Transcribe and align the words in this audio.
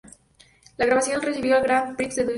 La 0.77 0.87
grabación 0.87 1.21
recibió 1.21 1.57
el 1.57 1.61
Grand 1.63 1.95
Prix 1.95 2.15
du 2.15 2.21
Disque. 2.23 2.29